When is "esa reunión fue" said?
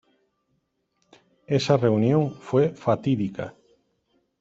1.45-2.73